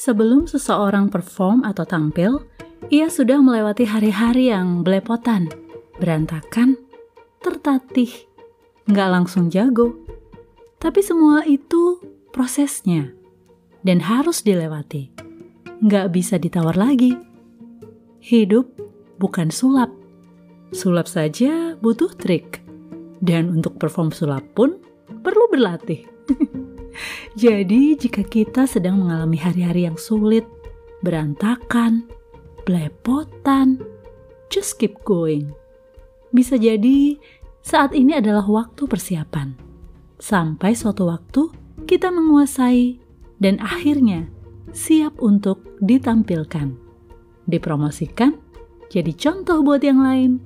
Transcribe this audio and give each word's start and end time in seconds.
Sebelum 0.00 0.48
seseorang 0.48 1.12
perform 1.12 1.60
atau 1.60 1.84
tampil, 1.84 2.40
ia 2.88 3.12
sudah 3.12 3.36
melewati 3.44 3.84
hari-hari 3.84 4.48
yang 4.48 4.80
belepotan, 4.80 5.52
berantakan, 6.00 6.80
tertatih, 7.44 8.08
nggak 8.88 9.08
langsung 9.12 9.52
jago. 9.52 10.00
Tapi 10.80 11.04
semua 11.04 11.44
itu 11.44 12.00
prosesnya 12.32 13.12
dan 13.84 14.00
harus 14.00 14.40
dilewati. 14.40 15.12
Nggak 15.84 16.16
bisa 16.16 16.40
ditawar 16.40 16.80
lagi. 16.80 17.12
Hidup 18.24 18.72
bukan 19.20 19.52
sulap. 19.52 19.92
Sulap 20.72 21.12
saja 21.12 21.76
butuh 21.76 22.16
trik. 22.16 22.64
Dan 23.20 23.52
untuk 23.52 23.76
perform 23.76 24.16
sulap 24.16 24.48
pun 24.56 24.80
perlu 25.20 25.44
berlatih. 25.52 26.08
Jadi, 27.38 27.94
jika 27.94 28.26
kita 28.26 28.66
sedang 28.66 28.98
mengalami 28.98 29.38
hari-hari 29.38 29.86
yang 29.86 29.94
sulit, 29.94 30.42
berantakan, 31.00 32.10
belepotan, 32.66 33.78
just 34.50 34.76
keep 34.82 34.98
going. 35.06 35.54
Bisa 36.34 36.58
jadi 36.58 37.18
saat 37.62 37.94
ini 37.94 38.18
adalah 38.18 38.46
waktu 38.46 38.86
persiapan. 38.86 39.54
Sampai 40.20 40.76
suatu 40.76 41.08
waktu 41.08 41.48
kita 41.88 42.12
menguasai 42.12 43.00
dan 43.40 43.56
akhirnya 43.62 44.28
siap 44.74 45.16
untuk 45.22 45.64
ditampilkan, 45.80 46.76
dipromosikan, 47.48 48.36
jadi 48.90 49.14
contoh 49.14 49.64
buat 49.64 49.80
yang 49.80 50.02
lain. 50.02 50.42